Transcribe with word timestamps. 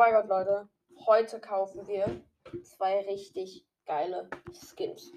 mein 0.00 0.14
Gott, 0.14 0.28
Leute. 0.28 0.68
Heute 1.04 1.40
kaufen 1.40 1.86
wir 1.86 2.22
zwei 2.62 3.02
richtig 3.02 3.66
geile 3.84 4.30
Skins. 4.50 5.12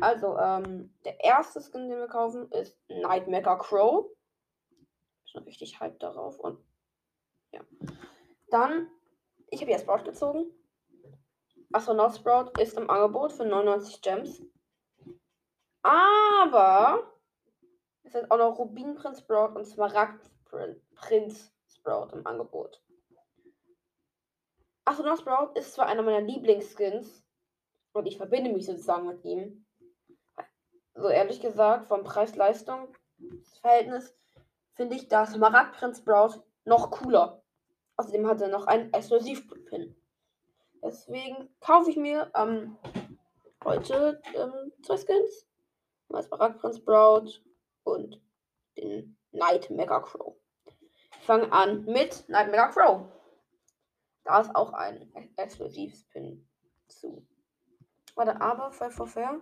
Also, 0.00 0.38
ähm, 0.38 0.94
der 1.04 1.22
erste 1.22 1.60
Skin, 1.60 1.90
den 1.90 1.98
wir 1.98 2.08
kaufen, 2.08 2.50
ist 2.52 2.74
Nightmaker 2.88 3.58
Crow. 3.58 4.06
Schon 5.26 5.42
richtig 5.42 5.78
hype 5.78 6.00
darauf. 6.00 6.38
Und 6.38 6.58
ja. 7.52 7.60
Dann, 8.48 8.90
ich 9.50 9.60
habe 9.60 9.70
jetzt 9.70 9.82
Sprout 9.82 10.04
gezogen. 10.04 10.50
Astronaut 11.70 12.16
Sprout 12.16 12.58
ist 12.58 12.78
im 12.78 12.88
Angebot 12.88 13.32
für 13.32 13.44
99 13.44 14.00
Gems. 14.00 14.42
Aber 15.82 17.12
es 18.04 18.14
ist 18.14 18.30
auch 18.30 18.38
noch 18.38 18.58
Rubinprinz 18.58 19.18
Sprout 19.18 19.54
und 19.54 19.66
Smaragdprinz 19.66 21.52
Sprout 21.66 22.14
im 22.14 22.26
Angebot. 22.26 22.80
Astronaut 24.86 25.18
Sprout 25.18 25.58
ist 25.58 25.74
zwar 25.74 25.86
einer 25.86 26.02
meiner 26.02 26.20
Lieblingsskins 26.20 27.24
und 27.92 28.06
ich 28.06 28.18
verbinde 28.18 28.52
mich 28.52 28.66
sozusagen 28.66 29.08
mit 29.08 29.24
ihm. 29.24 29.66
So 30.94 31.08
ehrlich 31.08 31.40
gesagt, 31.40 31.88
vom 31.88 32.04
Preis-Leistung-Verhältnis 32.04 34.14
finde 34.74 34.94
ich 34.94 35.08
das 35.08 35.32
Smaragdprinz 35.32 35.98
Sprout 35.98 36.44
noch 36.64 36.92
cooler. 36.92 37.42
Außerdem 37.96 38.28
hat 38.28 38.40
er 38.40 38.46
noch 38.48 38.68
einen 38.68 38.92
Exklusiv-Pin. 38.92 39.96
Deswegen 40.84 41.52
kaufe 41.58 41.90
ich 41.90 41.96
mir 41.96 42.30
ähm, 42.36 42.76
heute 43.64 44.22
ähm, 44.34 44.72
zwei 44.82 44.98
Skins. 44.98 45.48
Das 46.08 46.30
Barakprinz 46.30 46.76
Sprout 46.76 47.42
und 47.82 48.22
den 48.76 49.18
Night 49.32 49.68
Mega 49.70 49.98
Crow. 49.98 50.36
Ich 51.18 51.26
fange 51.26 51.50
an 51.50 51.84
mit 51.86 52.28
Night 52.28 52.52
Mega 52.52 52.68
Crow. 52.68 53.08
Da 54.26 54.40
ist 54.40 54.54
auch 54.54 54.72
ein 54.72 55.10
Exklusiv-Pin 55.36 56.46
zu. 56.88 57.26
Warte, 58.14 58.40
aber 58.40 58.72
for 58.72 59.06
Fair 59.06 59.40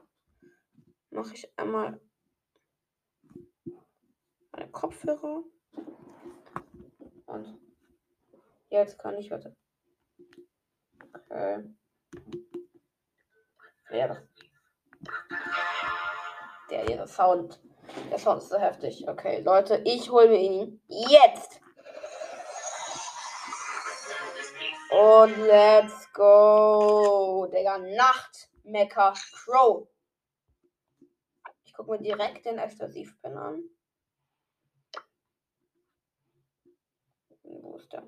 mache 1.10 1.34
ich 1.34 1.58
einmal 1.58 2.00
meine 4.52 4.70
Kopfhörer 4.70 5.42
und 7.26 7.64
Jetzt 8.74 8.98
kann 8.98 9.16
ich, 9.18 9.30
warte. 9.30 9.54
Okay. 11.14 11.62
Ja, 13.90 14.08
das. 14.08 14.18
Der, 16.68 16.84
der 16.84 17.06
Sound. 17.06 17.60
Der 18.10 18.18
Sound 18.18 18.42
ist 18.42 18.48
so 18.48 18.58
heftig. 18.58 19.06
Okay, 19.06 19.42
Leute, 19.42 19.80
ich 19.84 20.10
hole 20.10 20.28
mir 20.28 20.40
ihn 20.40 20.80
jetzt. 20.88 21.60
Und 24.94 25.36
let's 25.38 26.12
go. 26.12 27.48
Digga, 27.52 27.78
Nacht 27.78 28.48
Mecha 28.62 29.12
Crow. 29.32 29.88
Ich 31.64 31.74
gucke 31.74 31.90
mir 31.90 31.98
direkt 31.98 32.46
den 32.46 32.58
Exklusivpin 32.58 33.36
an. 33.36 33.64
Wo 37.42 37.76
ist 37.76 37.92
der? 37.92 38.04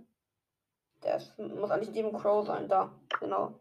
Der 1.03 1.17
ist, 1.17 1.37
muss 1.39 1.73
eigentlich 1.73 1.93
Demon 1.93 2.17
Crow 2.21 2.47
sein. 2.47 2.69
Da, 2.69 2.93
genau. 3.19 3.59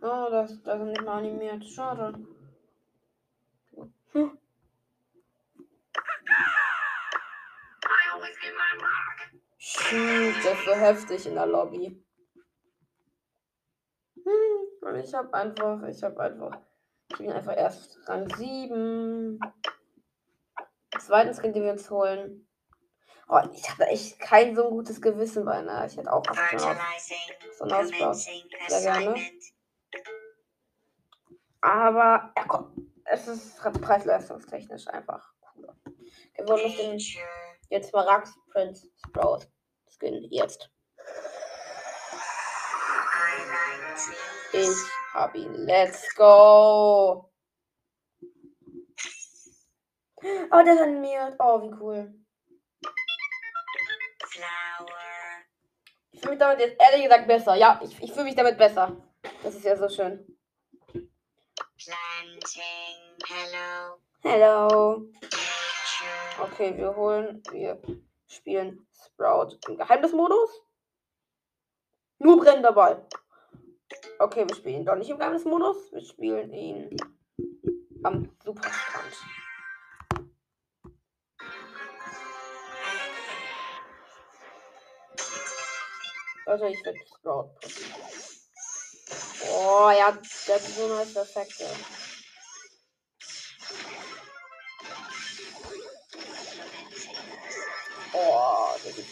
Oh, 0.00 0.26
das, 0.28 0.60
das 0.64 0.80
ist 0.80 0.86
nicht 0.86 1.04
mal 1.04 1.18
animiert. 1.18 1.64
Schade. 1.64 2.14
Hm. 4.12 4.38
Shoot, 9.92 10.36
das 10.42 10.58
ist 10.58 10.64
so 10.64 10.72
heftig 10.72 11.26
in 11.26 11.34
der 11.34 11.44
Lobby. 11.44 12.02
Hm, 14.14 14.88
und 14.88 14.96
ich 14.96 15.12
hab 15.12 15.34
einfach, 15.34 15.82
ich 15.82 16.02
hab 16.02 16.18
einfach, 16.18 16.58
ich 17.10 17.18
bin 17.18 17.30
einfach 17.30 17.54
erst 17.54 17.98
Rang 18.08 18.26
7. 18.34 19.38
Zweitens 20.98 21.42
können 21.42 21.54
wir 21.54 21.72
uns 21.72 21.90
holen. 21.90 22.48
Oh, 23.28 23.40
ich 23.52 23.68
habe 23.68 23.84
echt 23.88 24.18
kein 24.18 24.56
so 24.56 24.70
gutes 24.70 25.02
Gewissen 25.02 25.44
bei 25.44 25.52
einer. 25.52 25.84
Ich 25.84 25.98
hätte 25.98 26.10
auch 26.10 26.24
so 26.24 27.64
einen 27.64 27.72
Ausbau. 27.72 28.14
Sehr 28.14 28.80
gerne. 28.80 29.14
Aber 31.60 32.32
ja, 32.34 32.44
komm, 32.48 32.94
es 33.04 33.28
ist 33.28 33.58
preis-leistungstechnisch 33.58 34.88
einfach 34.88 35.34
cooler. 35.52 35.76
Wir 36.34 36.48
wollen 36.48 36.64
uns 36.64 36.76
den 36.76 36.98
jetzt 37.68 37.92
mal 37.92 38.06
Rax 38.06 38.32
Prince 38.50 38.88
Sprout 39.06 39.46
Skin 40.02 40.26
jetzt. 40.30 40.68
Ich 44.52 44.68
hab 45.14 45.34
ihn. 45.34 45.54
Let's 45.64 46.12
go. 46.16 47.30
Oh, 50.24 50.62
der 50.64 50.74
ist 50.74 50.80
animiert. 50.80 51.36
Oh, 51.38 51.62
wie 51.62 51.74
cool. 51.80 52.14
Ich 56.10 56.20
fühle 56.20 56.32
mich 56.32 56.38
damit 56.38 56.58
jetzt 56.60 56.80
ehrlich 56.80 57.04
gesagt 57.04 57.26
besser. 57.26 57.54
Ja, 57.54 57.80
ich, 57.82 58.02
ich 58.02 58.12
fühle 58.12 58.24
mich 58.24 58.34
damit 58.34 58.58
besser. 58.58 58.96
Das 59.42 59.54
ist 59.54 59.64
ja 59.64 59.76
so 59.76 59.88
schön. 59.88 60.26
Planting, 61.76 63.18
hello. 63.26 63.98
Hello. 64.22 65.08
Okay, 66.40 66.76
wir 66.76 66.94
holen, 66.94 67.42
wir 67.50 67.80
spielen 68.32 68.86
Sprout 68.92 69.58
im 69.68 69.76
Geheimnismodus. 69.76 70.62
Nur 72.18 72.40
brennender 72.40 72.72
Ball. 72.72 73.06
Okay, 74.18 74.46
wir 74.48 74.54
spielen 74.54 74.84
doch 74.84 74.96
nicht 74.96 75.10
im 75.10 75.18
Geheimnismodus. 75.18 75.92
Wir 75.92 76.04
spielen 76.04 76.52
ihn 76.52 76.96
am 78.02 78.30
Superstrand. 78.42 79.16
Also 86.46 86.64
ich 86.66 86.84
würde 86.84 86.98
Sprout. 87.06 87.50
Oh 89.50 89.90
ja, 89.90 90.16
der 90.46 90.54
hat 90.54 90.62
so 90.62 90.88
nice 90.88 91.16
Effekte. 91.16 91.64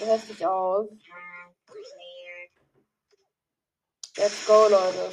Heftig 0.01 0.47
aus. 0.47 0.89
Let's 4.17 4.47
go, 4.47 4.69
Leute. 4.69 5.13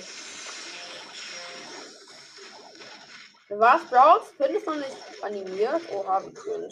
Was, 3.50 3.82
Sprouts? 3.84 4.34
Pin 4.38 4.56
ist 4.56 4.66
noch 4.66 4.76
nicht 4.76 5.24
animiert. 5.24 5.82
Oha, 5.92 6.22
wie 6.26 6.34
cringe. 6.34 6.70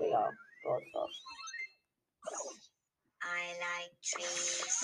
Ja, 0.00 0.30
Brawl 0.62 0.82
Stars. 0.90 1.24
I 3.22 3.54
like 3.60 3.92
trees. 4.02 4.82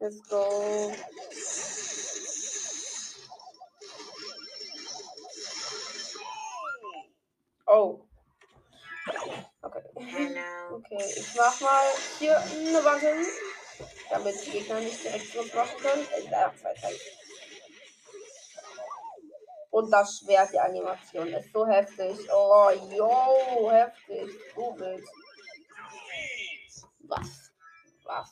Let's 0.00 0.20
go. 0.28 0.94
Oh. 7.72 8.00
Okay. 9.62 9.80
Hello. 9.94 10.76
Okay, 10.78 11.04
ich 11.16 11.34
mach 11.36 11.60
mal 11.60 11.86
hier 12.18 12.36
eine 12.36 12.84
Wand 12.84 13.00
hin, 13.00 13.24
damit 14.10 14.44
die 14.44 14.50
Gegner 14.50 14.80
nicht 14.80 15.04
direkt 15.04 15.32
so 15.32 15.44
machen 15.56 15.78
können. 15.80 16.04
Ja, 16.28 16.52
zwei 16.60 16.74
Teile. 16.74 16.98
Und 19.70 19.88
das 19.92 20.18
Schwert, 20.18 20.52
die 20.52 20.58
Animation 20.58 21.28
ist 21.28 21.52
so 21.52 21.64
heftig. 21.64 22.18
Oh, 22.34 22.70
yo, 22.90 23.70
heftig. 23.70 24.36
So 24.56 24.76
wild. 24.76 25.04
Was? 27.06 27.52
Was? 28.02 28.30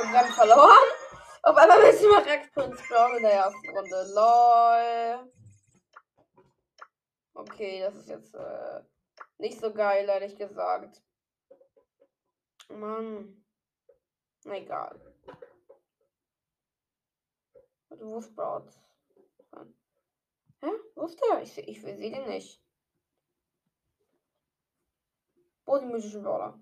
Und 0.00 0.12
wir 0.12 0.18
haben 0.18 0.32
verloren. 0.32 0.88
Auf 1.42 1.56
einmal 1.56 1.78
müssen 1.82 2.08
wir 2.08 2.24
Rex 2.24 2.50
Prince 2.54 2.82
Brown 2.88 3.16
in 3.18 3.22
der 3.22 3.32
ersten 3.32 3.68
Runde. 3.68 4.12
LOL. 4.14 5.39
Okay, 7.40 7.80
das 7.80 7.94
ist 7.94 8.08
jetzt 8.10 8.34
äh, 8.34 8.82
nicht 9.38 9.58
so 9.58 9.72
geil, 9.72 10.06
ehrlich 10.06 10.36
gesagt. 10.36 11.02
Mann. 12.68 13.42
Egal. 14.44 15.00
Wo 17.88 18.18
ist 18.18 18.26
Sprouts? 18.30 18.78
Hä? 20.60 20.70
Wo 20.94 21.06
ist 21.06 21.18
der? 21.22 21.42
Ich, 21.42 21.56
ich 21.56 21.80
sehe 21.80 22.10
den 22.10 22.28
nicht. 22.28 22.62
Wo 25.64 25.78
sind 25.78 25.88
die 25.88 25.94
mystischen 25.94 26.22
Brawler? 26.22 26.60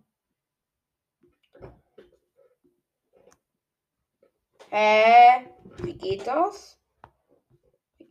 Hä? 4.70 5.52
Wie 5.78 5.98
geht 5.98 6.24
das? 6.24 6.80
Wie 7.96 8.06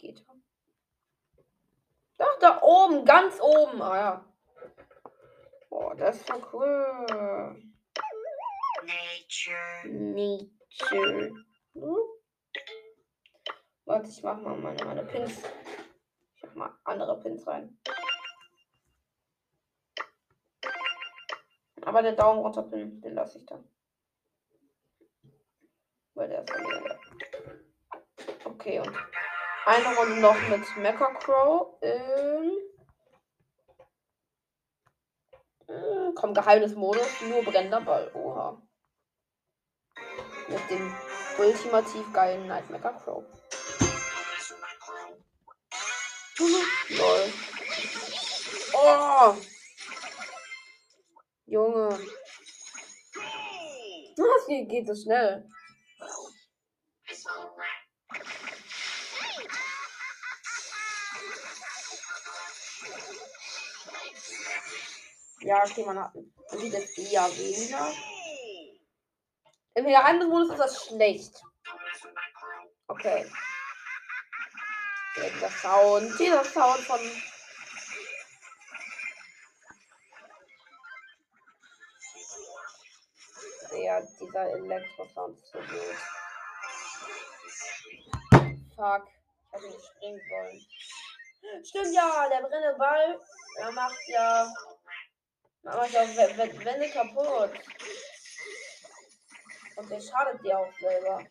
Doch, 2.17 2.39
da 2.39 2.61
oben, 2.61 3.05
ganz 3.05 3.39
oben. 3.39 3.81
Ah 3.81 3.97
ja. 3.97 4.25
Boah, 5.69 5.95
das 5.95 6.15
ist 6.15 6.27
voll 6.27 6.41
cool. 6.53 7.63
Nature. 8.83 9.87
Nature. 9.87 11.31
Hm? 11.73 11.95
Warte, 13.85 14.09
ich 14.09 14.23
mach 14.23 14.37
mal 14.41 14.57
meine, 14.57 14.83
meine 14.83 15.03
Pins. 15.03 15.43
Ich 16.35 16.43
mach 16.55 16.55
mal 16.55 16.79
andere 16.83 17.19
Pins 17.19 17.45
rein. 17.45 17.77
Aber 21.81 22.01
der 22.01 22.13
Daumen 22.13 22.39
runter 22.39 22.63
Pin, 22.63 22.99
den 23.01 23.13
lasse 23.13 23.37
ich 23.37 23.45
dann. 23.45 23.63
Weil 26.15 26.29
der 26.29 26.41
ist 26.41 26.51
verliert. 26.51 26.99
Okay, 28.43 28.79
und 28.79 28.93
eine 29.67 29.95
Runde 29.97 30.15
noch 30.21 30.39
mit 30.47 30.77
Mecha 30.77 31.13
Crow. 31.15 31.77
Ähm, 31.81 32.51
äh, 35.67 36.13
komm, 36.15 36.33
Geheimnismodus, 36.33 37.21
nur 37.29 37.43
brennender 37.43 37.81
Ball. 37.81 38.09
Oha. 38.13 38.61
Mit 40.47 40.69
dem 40.69 40.95
ultimativ 41.37 42.13
geilen 42.13 42.47
Night 42.47 42.69
Mecha 42.69 42.93
Crow. 42.93 43.25
Lol. 46.39 47.33
Oh! 48.73 49.35
Junge. 51.45 51.89
Was 54.15 54.47
geht, 54.47 54.69
geht 54.69 54.87
so 54.87 54.95
schnell? 54.95 55.49
Ja, 65.41 65.63
okay, 65.63 65.85
man 65.85 65.99
hat. 65.99 66.13
Man 66.15 66.59
sieht 66.59 66.73
jetzt 66.73 66.97
eher 66.97 67.25
weniger. 67.37 67.93
Im 69.75 70.29
Modus 70.29 70.49
ist 70.51 70.59
das 70.59 70.85
schlecht. 70.87 71.41
Okay. 72.87 73.29
Der 75.15 75.49
Sound. 75.49 76.19
Dieser 76.19 76.43
Sound 76.43 76.79
von. 76.79 76.99
Ja, 83.83 84.01
dieser 84.01 84.51
Elektro-Sound 84.53 85.37
ist 85.37 85.51
so 85.51 85.59
gut. 85.59 85.97
Fuck. 88.75 89.07
Ich 89.07 89.53
hätte 89.53 89.67
nicht 89.67 89.85
springen 89.85 90.21
sollen. 90.29 90.67
Stimmt 91.63 91.93
ja, 91.93 92.29
der 92.29 92.41
brennende 92.41 92.77
Ball. 92.77 93.19
Er 93.57 93.71
macht 93.71 94.07
ja. 94.07 94.47
Er 95.63 95.75
macht 95.75 95.91
ja 95.91 96.01
auch 96.01 96.65
Wände 96.65 96.89
kaputt. 96.89 97.51
Und 99.75 99.91
der 99.91 100.01
schadet 100.01 100.43
dir 100.43 100.57
auch 100.57 100.73
selber. 100.79 101.25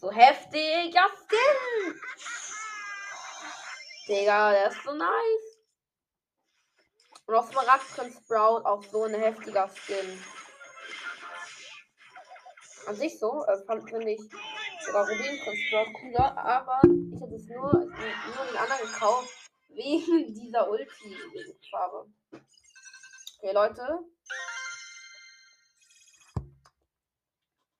So 0.00 0.12
heftiger 0.12 1.08
Skin. 1.26 2.00
Digga, 4.06 4.52
der 4.52 4.68
ist 4.68 4.82
so 4.84 4.92
nice. 4.92 5.58
Und 7.26 7.34
auch 7.34 7.50
Smaragd 7.50 7.84
Sprout, 8.24 8.64
auch 8.64 8.82
so 8.84 9.04
ein 9.04 9.14
heftiger 9.14 9.68
Skin. 9.68 10.24
An 12.88 12.96
sich 12.96 13.18
so, 13.18 13.44
äh, 13.44 13.58
finde 13.66 14.12
ich 14.12 14.20
sogar 14.80 15.06
Rubin 15.06 15.36
Sprout 15.36 15.92
cooler, 15.92 16.38
aber 16.38 16.80
ich 17.12 17.20
hätte 17.20 17.34
es 17.34 17.46
nur, 17.46 17.70
nur 17.70 17.90
den 17.90 18.56
anderen 18.56 18.80
gekauft, 18.80 19.28
wegen 19.68 20.32
dieser 20.34 20.70
Ulti-Farbe. 20.70 22.10
Okay, 22.32 23.52
Leute. 23.52 23.98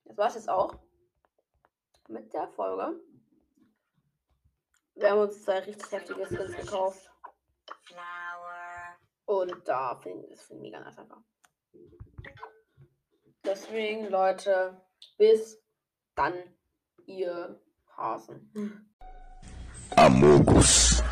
Das 0.05 0.19
war's 0.19 0.35
jetzt 0.35 0.51
auch 0.51 0.79
mit 2.09 2.31
der 2.35 2.49
Folge. 2.49 3.01
Wir 4.95 5.11
haben 5.11 5.21
uns 5.21 5.43
zwei 5.43 5.61
richtig 5.61 5.91
heftige 5.91 6.27
Skins 6.27 6.55
gekauft. 6.55 7.11
Und 9.25 9.67
da 9.67 9.97
finde 9.97 10.27
ich 10.27 10.39
es 10.39 10.51
mega 10.51 10.81
nice 10.81 10.99
einfach. 10.99 11.23
Deswegen, 13.43 14.11
Leute, 14.11 14.83
bis 15.19 15.59
dann, 16.15 16.35
ihr 17.07 17.61
Hasen. 17.97 18.89
Amogus. 19.97 21.03